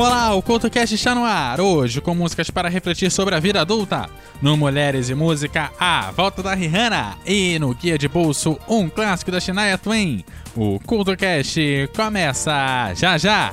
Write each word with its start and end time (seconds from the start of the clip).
Olá, 0.00 0.34
o 0.34 0.40
CoutoCast 0.40 0.94
está 0.94 1.14
no 1.14 1.26
ar, 1.26 1.60
hoje 1.60 2.00
com 2.00 2.14
músicas 2.14 2.48
para 2.48 2.70
refletir 2.70 3.10
sobre 3.10 3.34
a 3.34 3.38
vida 3.38 3.60
adulta. 3.60 4.08
No 4.40 4.56
Mulheres 4.56 5.10
e 5.10 5.14
Música, 5.14 5.70
a 5.78 6.10
volta 6.10 6.42
da 6.42 6.54
Rihanna. 6.54 7.18
E 7.26 7.58
no 7.58 7.74
Guia 7.74 7.98
de 7.98 8.08
Bolso, 8.08 8.58
um 8.66 8.88
clássico 8.88 9.30
da 9.30 9.38
Shania 9.38 9.76
Twain. 9.76 10.24
O 10.56 10.80
CultoCast 10.80 11.90
começa 11.94 12.94
já 12.94 13.18
já! 13.18 13.52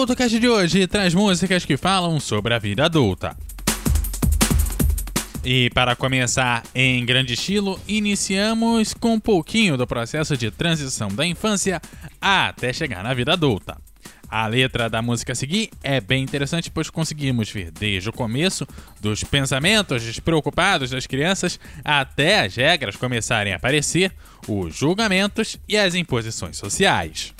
CultoCast 0.00 0.40
de 0.40 0.48
hoje 0.48 0.86
traz 0.86 1.12
músicas 1.12 1.66
que 1.66 1.76
falam 1.76 2.18
sobre 2.18 2.54
a 2.54 2.58
vida 2.58 2.86
adulta. 2.86 3.36
E 5.44 5.68
para 5.74 5.94
começar 5.94 6.62
em 6.74 7.04
grande 7.04 7.34
estilo, 7.34 7.78
iniciamos 7.86 8.94
com 8.94 9.12
um 9.12 9.20
pouquinho 9.20 9.76
do 9.76 9.86
processo 9.86 10.38
de 10.38 10.50
transição 10.50 11.08
da 11.08 11.26
infância 11.26 11.82
até 12.18 12.72
chegar 12.72 13.04
na 13.04 13.12
vida 13.12 13.34
adulta. 13.34 13.76
A 14.26 14.46
letra 14.46 14.88
da 14.88 15.02
música 15.02 15.32
a 15.32 15.36
seguir 15.36 15.68
é 15.82 16.00
bem 16.00 16.22
interessante, 16.22 16.70
pois 16.70 16.88
conseguimos 16.88 17.50
ver 17.50 17.70
desde 17.70 18.08
o 18.08 18.12
começo 18.12 18.66
dos 19.02 19.22
pensamentos 19.22 20.02
despreocupados 20.02 20.88
das 20.88 21.06
crianças 21.06 21.60
até 21.84 22.40
as 22.46 22.56
regras 22.56 22.96
começarem 22.96 23.52
a 23.52 23.56
aparecer, 23.56 24.10
os 24.48 24.74
julgamentos 24.74 25.58
e 25.68 25.76
as 25.76 25.94
imposições 25.94 26.56
sociais. 26.56 27.34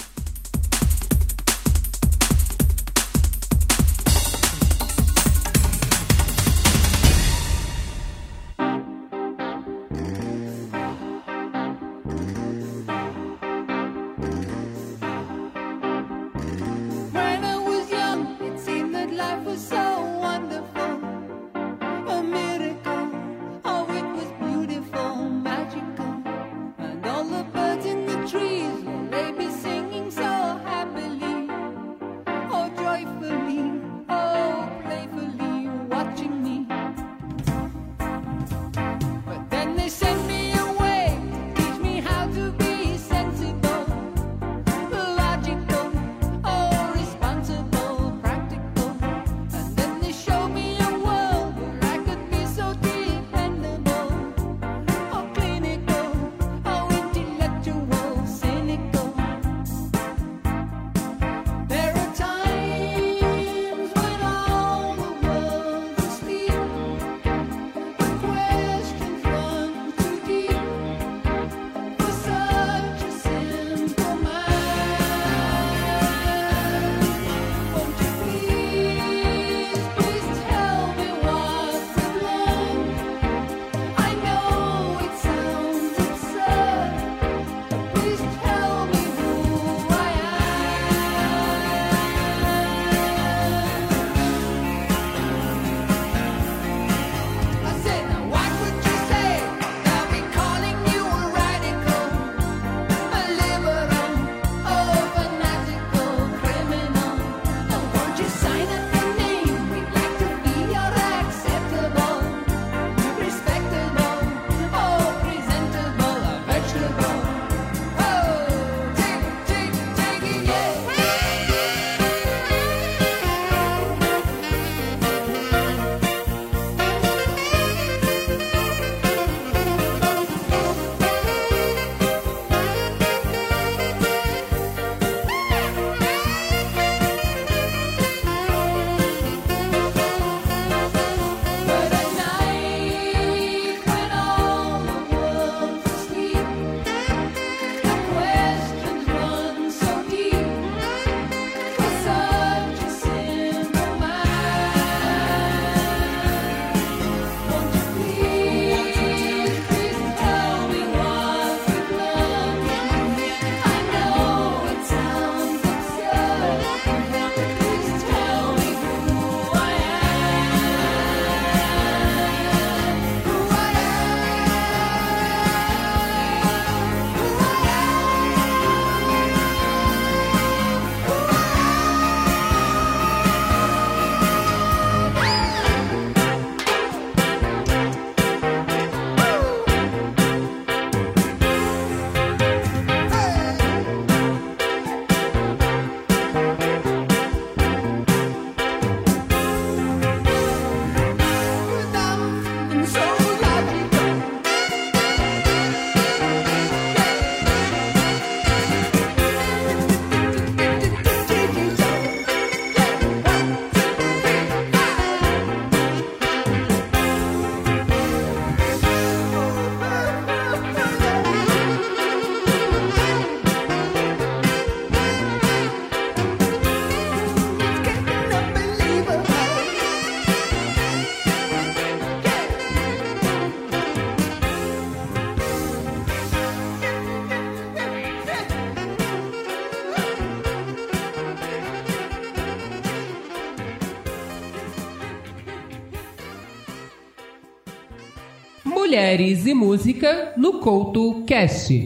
Mulheres 248.81 249.45
e 249.45 249.53
Música 249.53 250.33
no 250.39 250.59
Couto 250.59 251.23
Cast. 251.27 251.85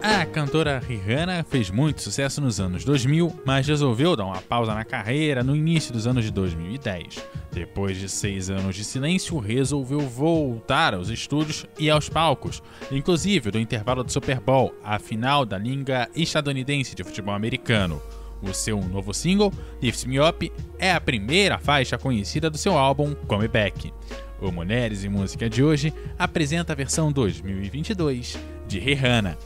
A 0.00 0.24
cantora 0.26 0.78
Rihanna 0.78 1.42
fez 1.42 1.68
muito 1.68 2.00
sucesso 2.00 2.40
nos 2.40 2.60
anos 2.60 2.84
2000, 2.84 3.40
mas 3.44 3.66
resolveu 3.66 4.14
dar 4.14 4.24
uma 4.24 4.40
pausa 4.40 4.72
na 4.72 4.84
carreira 4.84 5.42
no 5.42 5.56
início 5.56 5.92
dos 5.92 6.06
anos 6.06 6.24
de 6.24 6.30
2010. 6.30 7.26
Depois 7.50 7.98
de 7.98 8.08
seis 8.08 8.48
anos 8.50 8.76
de 8.76 8.84
silêncio, 8.84 9.36
resolveu 9.40 9.98
voltar 9.98 10.94
aos 10.94 11.10
estúdios 11.10 11.66
e 11.76 11.90
aos 11.90 12.08
palcos, 12.08 12.62
inclusive 12.90 13.50
do 13.50 13.58
intervalo 13.58 14.04
do 14.04 14.12
Super 14.12 14.38
Bowl, 14.38 14.72
a 14.84 15.00
final 15.00 15.44
da 15.44 15.58
Liga 15.58 16.08
Estadunidense 16.14 16.94
de 16.94 17.02
Futebol 17.02 17.34
Americano. 17.34 18.00
O 18.42 18.52
seu 18.52 18.80
novo 18.80 19.12
single, 19.14 19.52
Lift 19.80 20.06
Me 20.06 20.20
Up, 20.20 20.52
é 20.78 20.92
a 20.92 21.00
primeira 21.00 21.58
faixa 21.58 21.98
conhecida 21.98 22.50
do 22.50 22.58
seu 22.58 22.76
álbum 22.76 23.14
Come 23.26 23.48
Back. 23.48 23.92
O 24.40 24.50
Mulheres 24.52 25.04
e 25.04 25.08
Música 25.08 25.48
de 25.48 25.62
hoje 25.62 25.92
apresenta 26.18 26.72
a 26.72 26.76
versão 26.76 27.10
2022 27.10 28.38
de 28.68 28.78
Rihanna. 28.78 29.38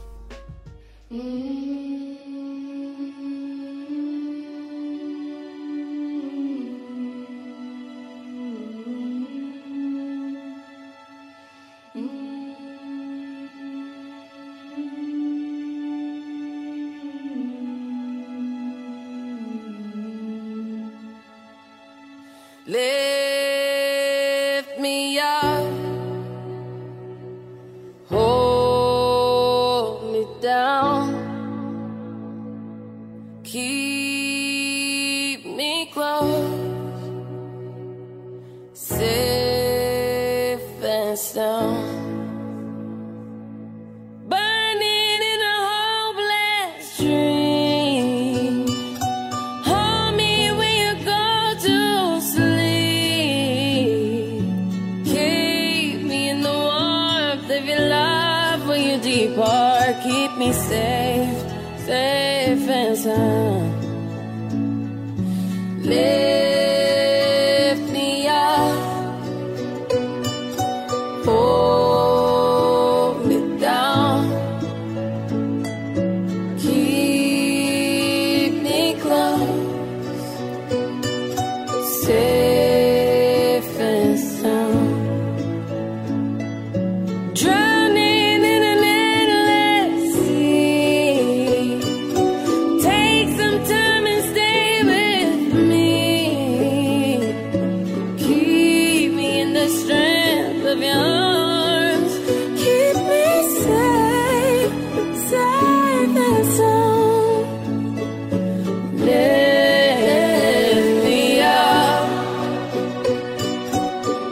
present 62.93 63.80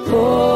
for 0.10 0.49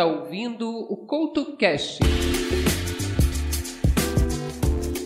está 0.00 0.04
ouvindo 0.06 0.66
o 0.66 0.96
Couto 0.96 1.56
Cast. 1.58 1.98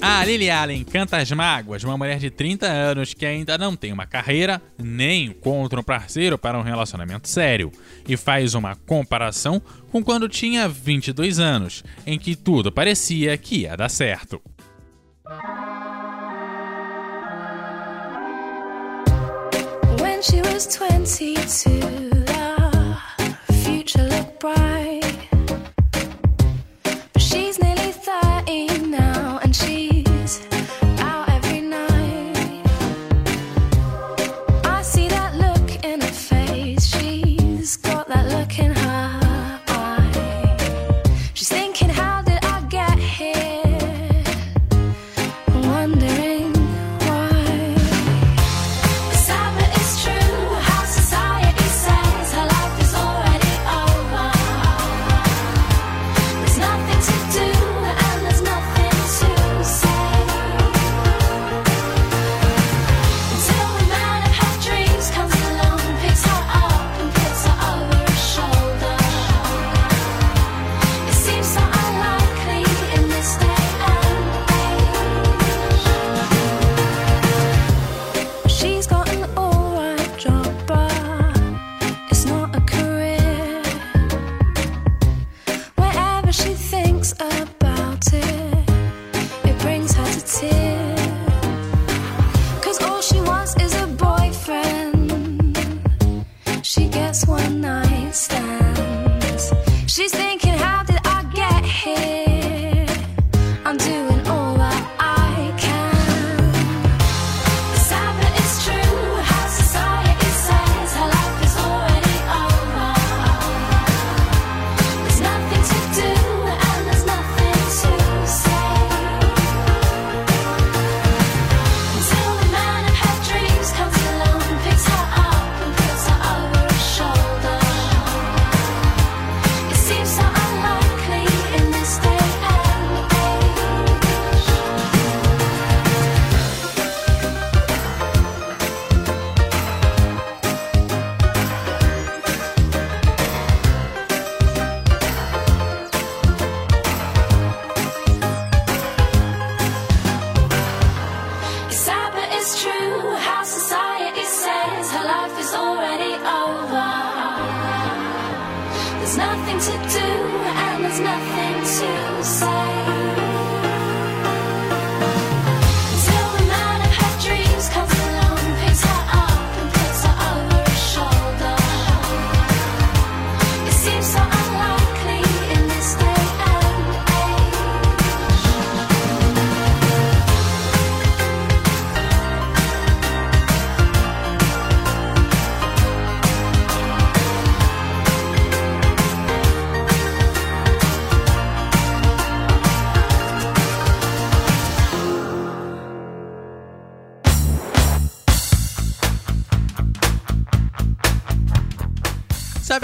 A 0.00 0.24
Lily 0.24 0.48
Allen 0.50 0.84
canta 0.84 1.16
as 1.16 1.32
mágoas 1.32 1.80
de 1.80 1.86
uma 1.86 1.98
mulher 1.98 2.18
de 2.18 2.30
30 2.30 2.66
anos 2.66 3.12
que 3.12 3.26
ainda 3.26 3.58
não 3.58 3.74
tem 3.74 3.92
uma 3.92 4.06
carreira 4.06 4.62
nem 4.78 5.24
encontra 5.24 5.80
um 5.80 5.82
parceiro 5.82 6.38
para 6.38 6.56
um 6.56 6.62
relacionamento 6.62 7.26
sério 7.26 7.72
e 8.06 8.16
faz 8.16 8.54
uma 8.54 8.76
comparação 8.76 9.60
com 9.90 10.04
quando 10.04 10.28
tinha 10.28 10.68
22 10.68 11.40
anos, 11.40 11.82
em 12.06 12.16
que 12.16 12.36
tudo 12.36 12.70
parecia 12.70 13.36
que 13.36 13.62
ia 13.62 13.76
dar 13.76 13.88
certo. 13.88 14.40
When 20.00 20.22
she 20.22 20.40
was 20.42 20.66
22, 20.66 22.10
the 22.26 23.52
future 23.64 24.02
looked 24.04 24.38
bright. 24.38 24.73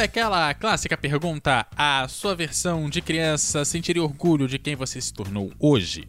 Sabe 0.00 0.08
aquela 0.08 0.54
clássica 0.54 0.96
pergunta? 0.96 1.66
A 1.76 2.08
sua 2.08 2.34
versão 2.34 2.88
de 2.88 3.02
criança 3.02 3.66
sentiria 3.66 4.02
orgulho 4.02 4.48
de 4.48 4.58
quem 4.58 4.74
você 4.74 4.98
se 4.98 5.12
tornou 5.12 5.52
hoje? 5.60 6.08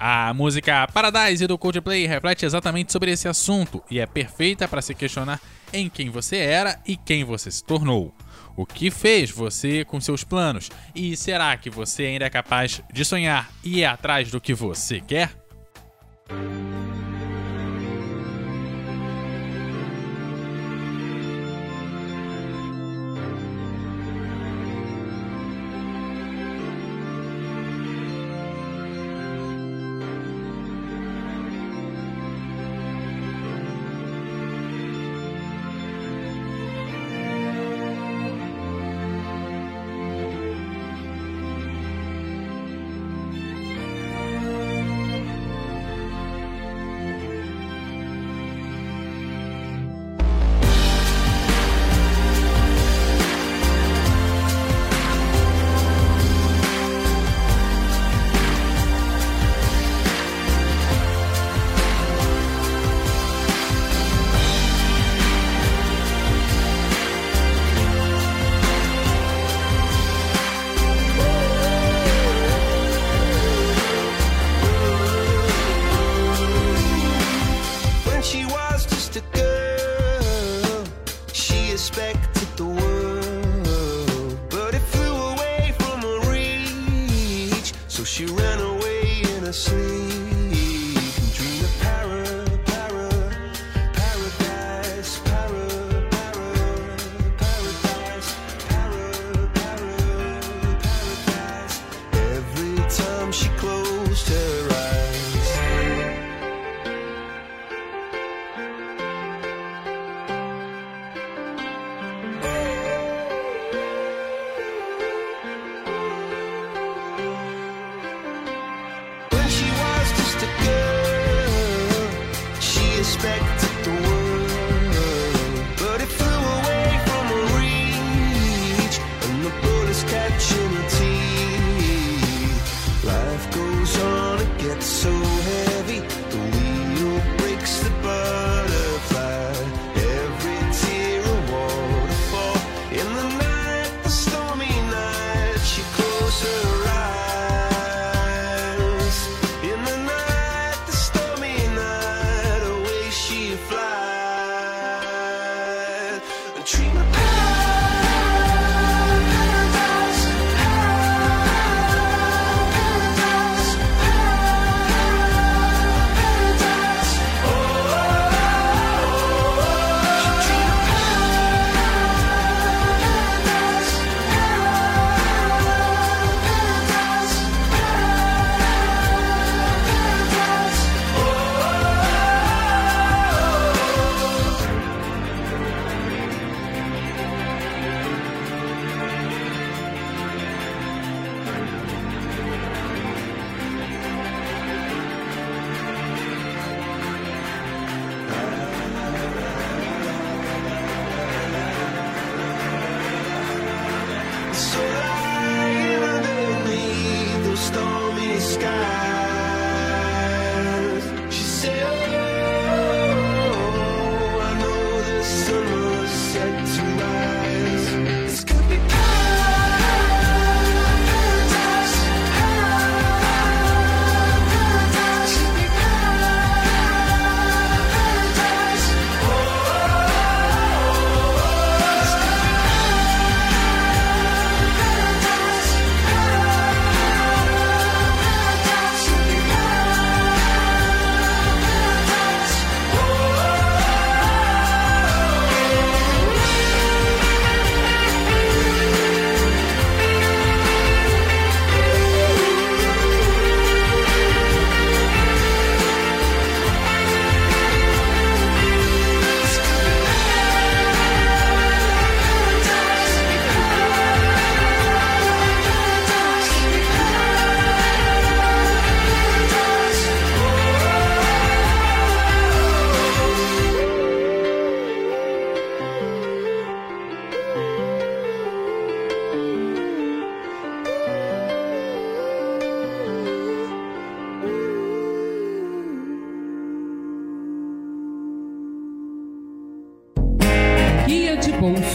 A 0.00 0.32
música 0.32 0.86
Paradise 0.86 1.46
do 1.46 1.58
Coldplay 1.58 2.06
reflete 2.06 2.46
exatamente 2.46 2.90
sobre 2.90 3.10
esse 3.10 3.28
assunto 3.28 3.84
e 3.90 4.00
é 4.00 4.06
perfeita 4.06 4.66
para 4.66 4.80
se 4.80 4.94
questionar 4.94 5.38
em 5.70 5.90
quem 5.90 6.08
você 6.08 6.38
era 6.38 6.80
e 6.86 6.96
quem 6.96 7.24
você 7.24 7.50
se 7.50 7.62
tornou. 7.62 8.14
O 8.56 8.64
que 8.64 8.90
fez 8.90 9.30
você 9.30 9.84
com 9.84 10.00
seus 10.00 10.24
planos? 10.24 10.70
E 10.94 11.14
será 11.14 11.54
que 11.58 11.68
você 11.68 12.04
ainda 12.04 12.24
é 12.24 12.30
capaz 12.30 12.80
de 12.90 13.04
sonhar 13.04 13.50
e 13.62 13.80
ir 13.80 13.84
atrás 13.84 14.30
do 14.30 14.40
que 14.40 14.54
você 14.54 14.98
quer? 14.98 15.30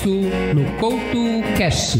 No 0.03 0.65
Couto 0.79 1.43
Cast. 1.55 1.99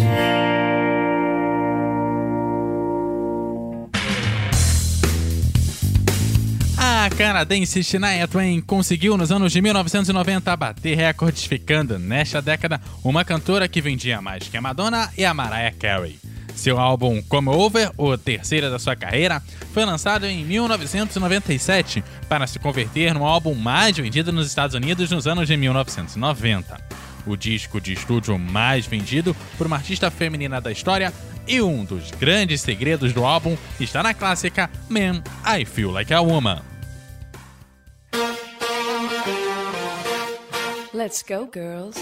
A 6.78 7.10
canadense 7.16 7.84
Shania 7.84 8.28
Twain 8.28 8.60
conseguiu 8.62 9.16
nos 9.18 9.32
anos 9.32 9.52
de 9.52 9.62
1990 9.62 10.58
bater 10.58 10.98
recordes, 10.98 11.46
ficando 11.46 12.00
nesta 12.00 12.42
década 12.42 12.82
uma 13.04 13.24
cantora 13.24 13.68
que 13.68 13.80
vendia 13.80 14.20
mais 14.20 14.48
que 14.48 14.58
a 14.58 14.62
Madonna 14.62 15.12
e 15.16 15.24
a 15.24 15.32
Mariah 15.32 15.76
Carey. 15.78 16.20
Seu 16.56 16.80
álbum 16.80 17.22
Come 17.22 17.50
Over, 17.50 17.92
o 17.98 18.18
terceiro 18.18 18.72
da 18.72 18.80
sua 18.80 18.96
carreira, 18.96 19.44
foi 19.74 19.86
lançado 19.86 20.26
em 20.26 20.44
1997 20.44 22.04
para 22.28 22.48
se 22.48 22.58
converter 22.58 23.14
no 23.14 23.28
álbum 23.28 23.54
mais 23.54 23.96
vendido 23.96 24.32
nos 24.32 24.48
Estados 24.48 24.76
Unidos 24.76 25.12
nos 25.12 25.28
anos 25.28 25.48
de 25.48 25.56
1990 25.56 27.11
o 27.26 27.36
disco 27.36 27.80
de 27.80 27.94
estúdio 27.94 28.38
mais 28.38 28.86
vendido 28.86 29.36
por 29.58 29.68
uma 29.68 29.78
artista 29.78 30.10
feminina 30.12 30.60
da 30.60 30.72
história, 30.72 31.14
e 31.48 31.62
um 31.62 31.84
dos 31.84 32.12
grandes 32.12 32.62
segredos 32.62 33.14
do 33.14 33.26
álbum 33.26 33.58
está 33.80 34.04
na 34.04 34.14
clássica 34.14 34.70
Man, 34.90 35.24
I 35.46 35.66
Feel 35.66 35.92
Like 35.92 36.14
a 36.14 36.22
Woman. 36.22 36.62
Let's 40.94 41.24
go, 41.24 41.50
girls. 41.52 41.98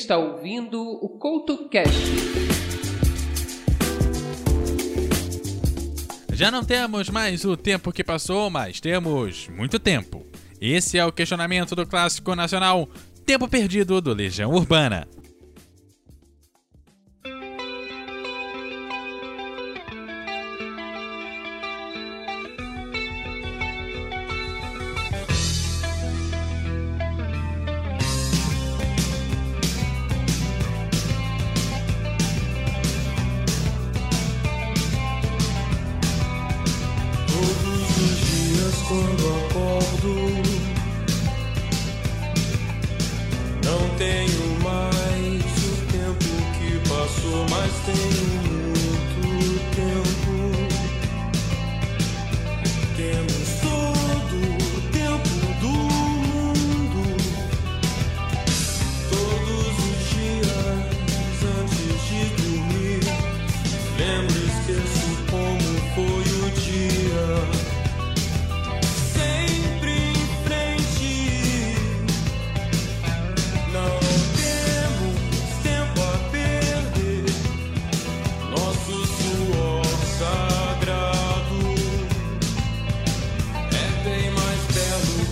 está 0.00 0.16
ouvindo 0.16 0.80
o 0.80 1.08
CoutoCast. 1.10 1.94
Já 6.32 6.50
não 6.50 6.64
temos 6.64 7.10
mais 7.10 7.44
o 7.44 7.54
tempo 7.54 7.92
que 7.92 8.02
passou, 8.02 8.48
mas 8.48 8.80
temos 8.80 9.48
muito 9.48 9.78
tempo. 9.78 10.24
Esse 10.58 10.96
é 10.96 11.04
o 11.04 11.12
questionamento 11.12 11.76
do 11.76 11.86
clássico 11.86 12.34
nacional 12.34 12.88
Tempo 13.26 13.46
Perdido 13.46 14.00
do 14.00 14.14
Legião 14.14 14.50
Urbana. 14.52 15.06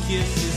kiss 0.09 0.47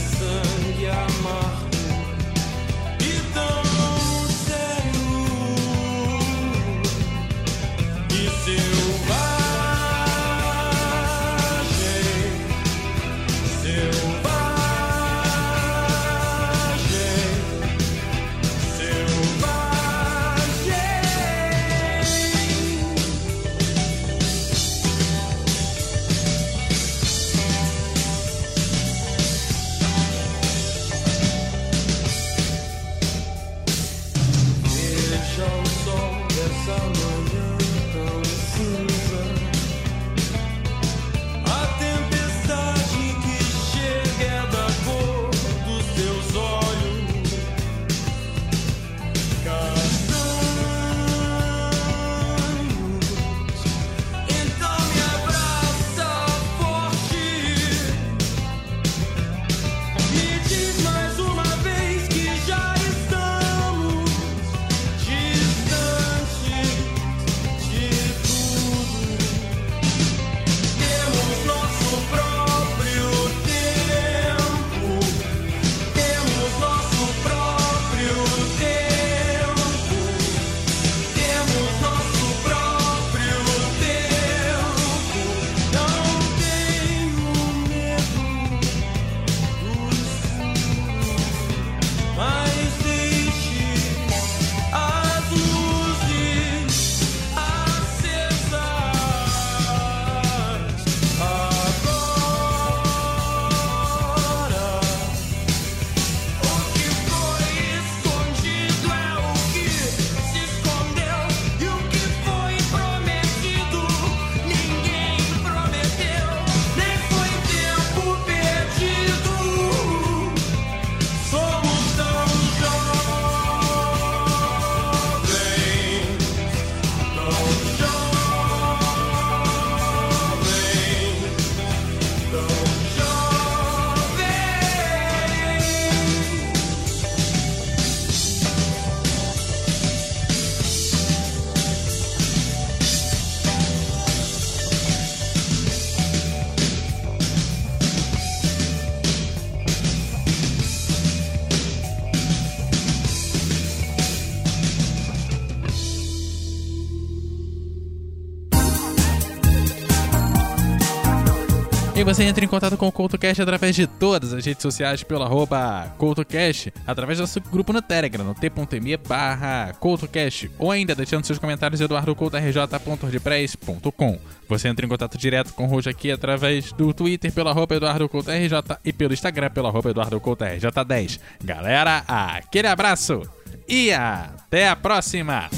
E 162.02 162.04
você 162.04 162.24
entra 162.24 162.44
em 162.44 162.48
contato 162.48 162.76
com 162.76 162.88
o 162.88 162.90
CoutoCast 162.90 163.42
através 163.42 163.76
de 163.76 163.86
todas 163.86 164.32
as 164.32 164.44
redes 164.44 164.60
sociais 164.60 165.04
pelo 165.04 165.22
arroba 165.22 165.94
CoutoCast, 165.98 166.74
através 166.84 167.18
do 167.18 167.20
nosso 167.20 167.40
grupo 167.40 167.72
no 167.72 167.80
Telegram, 167.80 168.24
no 168.24 168.34
t.me 168.34 168.96
barra 168.96 169.72
CoutoCast, 169.74 170.50
ou 170.58 170.72
ainda 170.72 170.96
deixando 170.96 171.24
seus 171.24 171.38
comentários 171.38 171.80
em 171.80 171.84
eduardocoutorj.ordpress.com. 171.84 174.18
Você 174.48 174.66
entra 174.66 174.84
em 174.84 174.88
contato 174.88 175.16
direto 175.16 175.54
com 175.54 175.62
o 175.62 175.68
Rojo 175.68 175.88
aqui 175.88 176.10
através 176.10 176.72
do 176.72 176.92
Twitter 176.92 177.32
pelo 177.32 177.50
arroba 177.50 177.76
EduardoCoutoRJ 177.76 178.78
e 178.84 178.92
pelo 178.92 179.12
Instagram 179.12 179.50
pelo 179.50 179.68
arroba 179.68 179.92
EduardoCoutoRJ10. 179.92 181.20
Galera, 181.44 182.02
aquele 182.08 182.66
abraço 182.66 183.22
e 183.68 183.92
até 183.92 184.68
a 184.68 184.74
próxima! 184.74 185.48